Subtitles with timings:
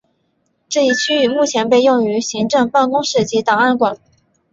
[0.67, 3.99] 这一区域目前被用于行政办公室及档案馆。